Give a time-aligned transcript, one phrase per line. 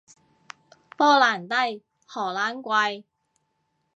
[0.97, 3.03] 波蘭低，荷蘭貴